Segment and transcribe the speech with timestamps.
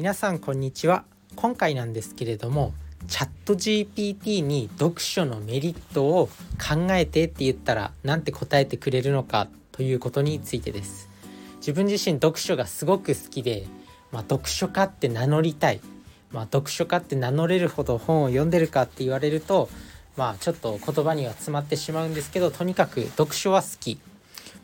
[0.00, 1.04] 皆さんこんにちは。
[1.36, 2.72] 今回なんですけれども
[3.06, 11.10] チャット GPT に読書のメリットを考えてって言ったらなんて答えてくれるのかということについてです。
[11.58, 13.66] 自分自身読書がすごく好きで、
[14.10, 15.82] まあ、読書家って名乗りたい、
[16.32, 19.68] まあ、読書家って名乗れるほど本を読んでるかって言われると
[20.16, 24.00] まあちょっと言葉には詰まってしまうんですけどとにかく読書は好き。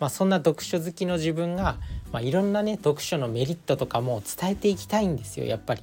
[0.00, 1.76] まあ、そんな読書好きの自分が、
[2.12, 5.82] まあ、いろんなね読書のメリットとかも伝えていきたいんですよやっぱり。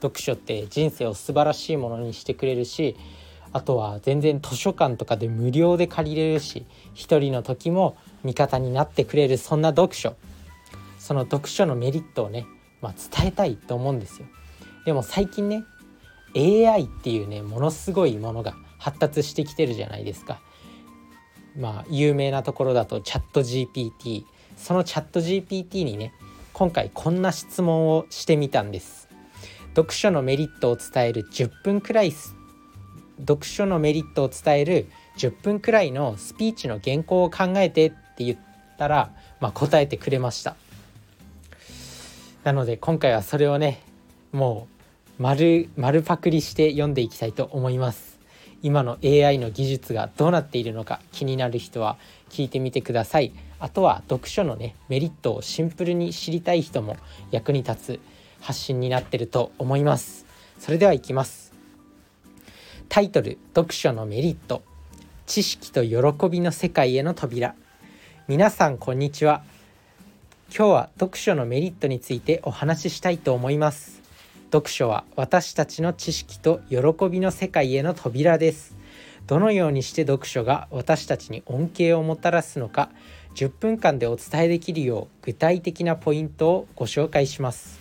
[0.00, 2.96] 読書って人生を素晴らしいものにしてくれるし
[3.52, 10.16] あとは全然図書館とかで無料で借りれるし一人の時も味方になってくれるそんな読書
[10.98, 12.46] その読書のメリットをね、
[12.80, 14.26] まあ、伝えたいと思うんですよ。
[14.84, 15.64] でも最近ね
[16.36, 20.40] AI っていうねものすごいものが発達してきてるじゃないですか。
[21.58, 24.24] まあ有名なところだとチャット GPT
[24.56, 26.12] そのチャット GPT にね
[26.52, 29.08] 今回こんな質問をしてみたんです。
[29.74, 38.38] 読書のメリットを伝える10分くらい読書のメリットを伝える10分くらいのスピーチの原稿を考えてって言っ
[38.78, 40.56] たら、まあ、答えてくれました。
[42.44, 43.82] なので今回はそれをね
[44.32, 44.66] も
[45.18, 48.19] う丸丸パクリして読んでいきたいと思います。
[48.62, 51.96] 今の AI の技術がどうなっているのか気になる人は
[52.28, 53.32] 聞いてみてください。
[53.58, 56.96] あとは読書のねメリットをシンプルに知りたい人も
[57.30, 58.00] 役に立つ
[58.40, 60.26] 発信になってると思います。
[60.58, 61.52] それではいきます。
[62.88, 64.62] タイトル読書のメリット。
[65.26, 67.54] 知識と喜びの世界への扉。
[68.26, 69.42] 皆さんこんにちは。
[70.48, 73.99] 今日は読書のメリットについてお話ししたいと思います。
[74.50, 78.76] 読書は私たちの知識と喜びの世界への扉です。
[79.28, 82.90] どのようにして読書が私たちに恩恵をもたらすのか
[83.36, 87.78] 10分間でお伝えできるよう具体的なポイントをご紹介します。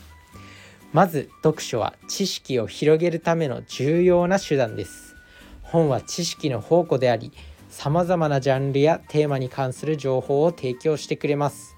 [0.94, 5.16] まず読書は知識を広げるための重要な手段です。
[5.64, 7.32] 本は知識の宝庫であり
[7.70, 11.76] 様々なジャンルやテーマに関する情報を提供してくれます。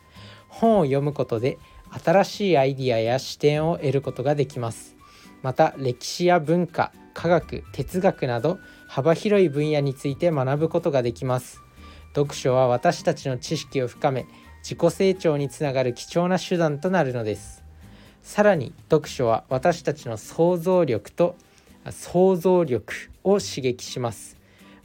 [0.49, 1.57] 本を読むことで
[1.91, 4.95] 新しいアイディアや視点を得ることができます。
[5.41, 11.61] また歴史や文化科学哲学など幅広い分野について学ぶことができます。
[12.15, 14.25] 読書は私たちの知識を深め
[14.63, 17.63] 自己成長につながる貴重な手段となるのです。
[18.21, 21.35] さらに読書は私たちの想像力と
[21.89, 24.37] 想像力を刺激します。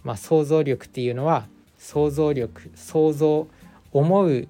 [0.03, 1.47] まあ、想像力っていうのは
[1.79, 3.49] 想像力想像
[3.93, 4.49] 思う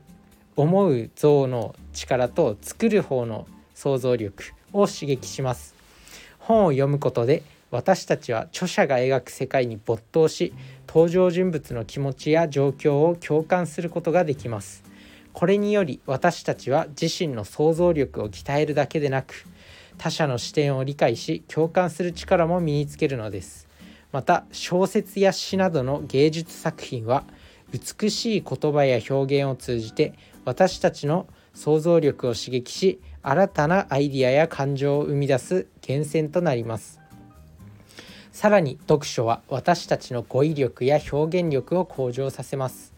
[0.54, 5.74] 思う像の力と作る方の想像力を刺激します。
[6.38, 10.52] 本を読むことで私たちは著者が描く世界に没頭し
[10.86, 14.84] 登場人物の気持ちや状況を共感することができます。
[15.32, 19.44] これにより私たちは自身の想像力を鍛えるだけでなく
[19.98, 23.66] 他者の視点を理解し共感する力も身につけるのです。
[24.12, 27.24] また小説や詩などの芸術作品は
[27.72, 30.14] 美しい言葉や表現を通じて
[30.44, 37.00] 私たちの想像力を刺激し新たなアイディアや感情を生み出す源泉となります。
[38.30, 42.92] さらに読書は私たちの語彙力や表現力を向上させます。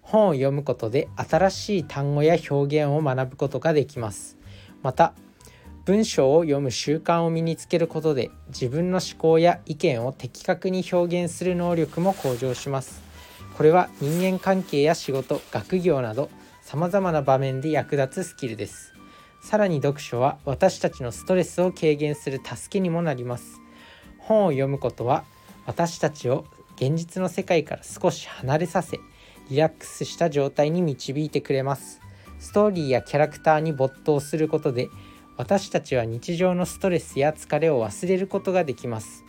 [0.00, 4.38] 本を読むことで新しい単語や表現を学ぶことができます。
[4.82, 5.12] また
[5.84, 13.02] 文章を読む習慣を身につけることで自分の思考や意見を的確に表現する能力も向上します。
[13.58, 16.30] これは人間関係や仕事学業など
[16.70, 18.94] 様々な場面で役立つスキルです。
[19.42, 23.60] さらに読書は私たちのストレスを軽減する助けにもなります。
[24.18, 25.24] 本を読むことは
[25.66, 26.44] 私たちを
[26.76, 29.00] 現実の世界から少し離れさせ
[29.50, 32.00] リラックスした状態に導いてくれます。
[32.38, 34.90] ストーリーやキャラクターに没頭することで
[35.36, 39.24] 私たちは日常のストレスや疲れを忘れることができます。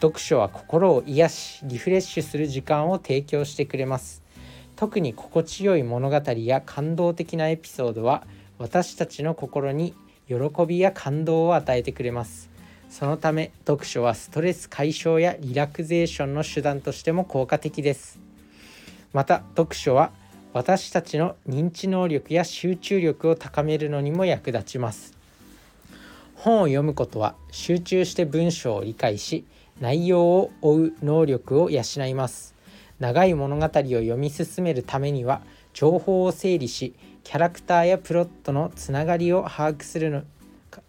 [0.00, 4.19] 読書は心を癒しリフレッシュする時間を提供してくれます。
[4.80, 9.92] 特に心地よい物語や感動的なエピソードは私たちの心に
[10.26, 10.36] 喜
[10.66, 12.48] びや感動を与えてくれます。
[12.88, 18.18] そのため読書はストレス解消やリラクゼーションの手段としても効果的です。
[19.12, 20.12] また読書は
[20.54, 25.14] 私たちの認知能力や集中力を高めるのにも役立ちます。
[26.36, 29.44] 本を読むことは集中して文章を理解し
[29.78, 32.54] 内容を追う能力を養います。
[33.00, 35.40] 長い物語を読み進めるためには
[35.72, 36.94] 情報を整理し
[37.24, 40.22] キャラクターやプロットのつながりを把握するの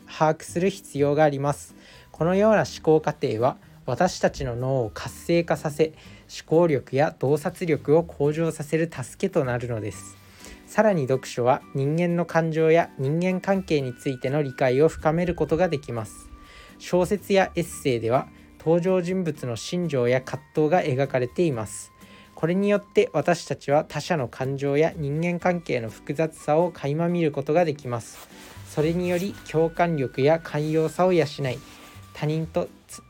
[0.08, 1.74] 把握する必要があります。
[2.12, 5.94] このような思考過程は私たちの脳を活性化させ
[6.30, 10.18] 思考力や洞察力を向上させる助けとなるのです。
[10.68, 16.30] さらに読書は人間の感情や人間関係についての理解を深めることができます。
[16.78, 18.28] 小説やエッセイでは
[18.60, 21.92] 登場人物の心情や葛藤が描かれています。
[22.42, 28.18] これによって私たちは他者の感情や人間関係の複雑さを垣間見ることができます。
[28.68, 31.28] それにより共感力や寛容さを養い
[32.16, 32.68] 他人と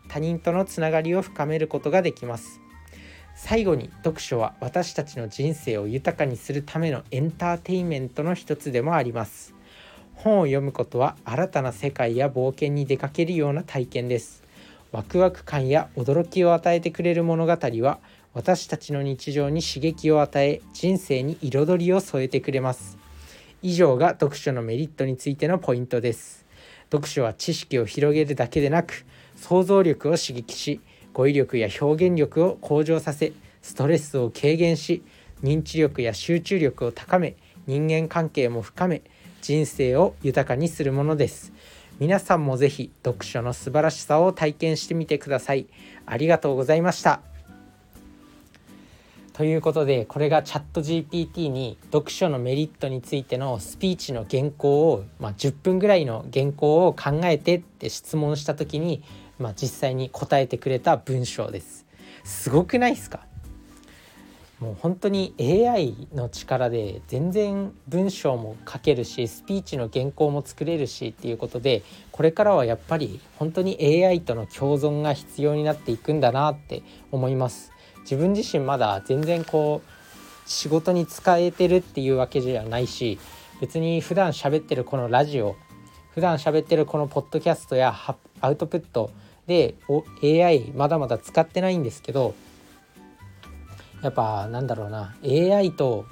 [0.09, 2.59] 他人とのつながりを深めることができます。
[3.33, 9.55] 最後に読書は私たちの人生を豊かにするためのエンターテインメントの一つでもあります。
[10.13, 14.43] 本を読むことは新たな世界や冒険に出かけるような体験です。
[14.91, 17.99] ワクワク感や驚きを与えてくれる物語は
[18.33, 22.97] 私たちの日常に刺激を与え人生に彩りを添えてくれます。
[23.61, 26.45] 以上が読書のメリットについてのポイントです。
[26.91, 29.05] 読書は知識を広げるだけでなく
[29.35, 30.81] 想像力を刺激し
[31.13, 35.03] 語彙力や表現力を向上させストレスを軽減し
[35.41, 37.35] 認知力や集中力を高め
[37.67, 39.01] 人間関係も深め
[39.41, 41.51] 人生を豊かにするものです。
[41.99, 45.67] 皆さんもぜひ読書の素晴らしさを体験してみてください。
[46.05, 47.30] ありがとうございました。
[49.33, 59.03] ということでこれがチャット GPT に読書のメリットについてのスピーチの原稿を、まあ、10分ぐらいの原稿を考えてって質問した時に
[59.41, 61.87] まあ、実際に答えてくれた文章です。
[62.23, 63.25] すごくないですか？
[64.59, 71.81] もう本当に AI の力で全然文章も書けるしスピーチの原稿も作れるしっていうことで
[72.11, 77.71] これからはやっぱり本当に AI との共存が必要になっていくんだなって思います。
[78.01, 83.19] 自分自身まだ全然こう仕事に使えてるっていうわけじゃないし
[83.61, 85.55] 別に普段喋ってるこのラジオ
[86.13, 87.95] 普段喋ってるこのポッドキャストや
[88.41, 89.11] アウトプット
[89.47, 89.75] で
[90.23, 92.35] AI まだまだ使ってないんですけど
[94.01, 96.05] やっぱなんだろうな AI と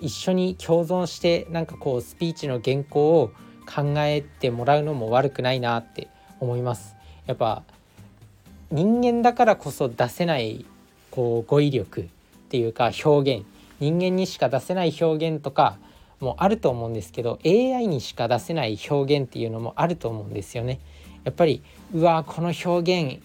[0.00, 3.32] 一緒に共存してなんかこうスピーチの原稿を
[3.66, 6.08] 考えてもらうのも悪くないなって
[6.40, 6.96] 思います。
[7.26, 7.62] やっぱ
[8.70, 10.66] 人間だからこそ出せない
[11.12, 12.04] こう語彙力っ
[12.48, 13.46] ていうか表現
[13.78, 15.76] 人間にしか出せない表現とか
[16.18, 20.80] もあると思うんですけど AI にしか出せない表現っていうのもあると思うんですよね。
[21.24, 21.62] やっぱり
[21.94, 23.22] うわこの表現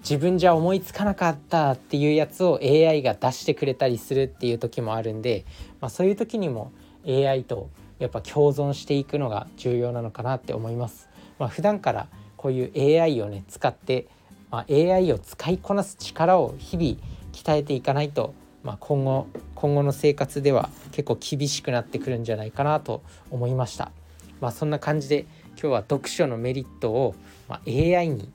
[0.00, 5.44] 自分じゃ思いつかなかったっていうやつを AI が出してくれたりするっていう時もあるんで、
[5.80, 6.72] まあ、そういう時にも
[7.06, 7.68] AI と
[7.98, 11.08] やっぱ共存していくのが重要なのかなって思います。
[11.38, 14.06] まあ、普段からこういう AI をね使って、
[14.50, 16.96] まあ、AI を使いこなす力を日々
[17.32, 23.92] 鍛えていかないと、まあ、今後今後の生活では結構厳しくなってくるんじゃないかなと思いました。
[24.40, 27.14] まあ、そんな感じで今日は読書のメリットを、
[27.48, 28.30] まあ、AI に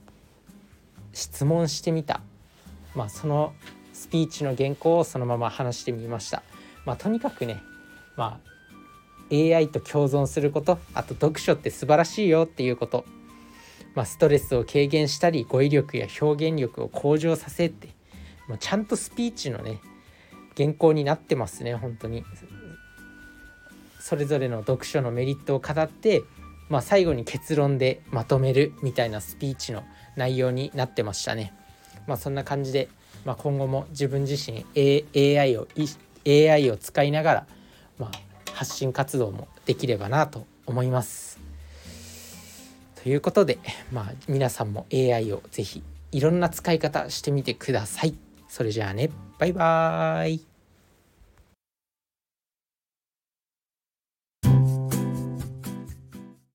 [1.12, 2.20] 質問してみた、
[2.94, 3.52] まあ、その
[3.92, 6.42] スピーチの原稿をそのまま話してみました。
[6.84, 7.60] まあ、とにかくね、
[8.16, 13.04] まあ、AI と共存することあと読書って素晴らしいよっていうこと、
[13.96, 17.88] まあ、ストレスを軽減したり語彙力や表現力を向上させて、
[18.46, 19.80] まあ、ちゃんとスピーチのね
[20.56, 22.22] 原稿になってますね本当に
[23.98, 26.22] それぞれの読書のメリットを語って
[26.68, 29.84] まあ、最後に結論でまとめるみたいなスピーチの
[30.16, 31.52] 内容になってましたね。
[32.06, 32.88] まあ、そんな感じで、
[33.24, 35.68] まあ、今後も自分自身 AI を
[36.26, 37.46] AI を使いながら、
[37.98, 38.10] まあ、
[38.52, 41.45] 発信活動もできればなと思います。
[43.06, 43.60] ということで、
[43.92, 48.14] まあ、皆さんも AI を是非いろんな使い方してみてください。
[48.48, 50.55] それじゃあねバイバーイ